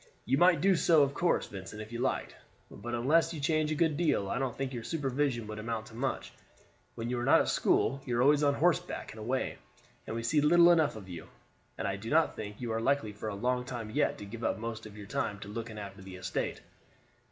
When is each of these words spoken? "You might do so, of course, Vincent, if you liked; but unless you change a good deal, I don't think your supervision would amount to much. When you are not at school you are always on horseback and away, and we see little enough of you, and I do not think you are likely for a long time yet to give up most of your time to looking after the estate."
"You 0.25 0.35
might 0.39 0.61
do 0.61 0.75
so, 0.75 1.03
of 1.03 1.13
course, 1.13 1.45
Vincent, 1.45 1.79
if 1.79 1.91
you 1.91 1.99
liked; 1.99 2.35
but 2.71 2.95
unless 2.95 3.35
you 3.35 3.39
change 3.39 3.71
a 3.71 3.75
good 3.75 3.97
deal, 3.97 4.31
I 4.31 4.39
don't 4.39 4.57
think 4.57 4.73
your 4.73 4.81
supervision 4.83 5.45
would 5.45 5.59
amount 5.59 5.85
to 5.85 5.93
much. 5.93 6.33
When 6.95 7.07
you 7.11 7.19
are 7.19 7.23
not 7.23 7.41
at 7.41 7.49
school 7.49 8.01
you 8.03 8.17
are 8.17 8.23
always 8.23 8.41
on 8.41 8.55
horseback 8.55 9.11
and 9.11 9.19
away, 9.19 9.59
and 10.07 10.15
we 10.15 10.23
see 10.23 10.41
little 10.41 10.71
enough 10.71 10.95
of 10.95 11.07
you, 11.07 11.27
and 11.77 11.87
I 11.87 11.97
do 11.97 12.09
not 12.09 12.35
think 12.35 12.59
you 12.59 12.71
are 12.71 12.81
likely 12.81 13.13
for 13.13 13.29
a 13.29 13.35
long 13.35 13.63
time 13.63 13.91
yet 13.91 14.17
to 14.17 14.25
give 14.25 14.43
up 14.43 14.57
most 14.57 14.87
of 14.87 14.97
your 14.97 15.05
time 15.05 15.37
to 15.41 15.47
looking 15.47 15.77
after 15.77 16.01
the 16.01 16.15
estate." 16.15 16.61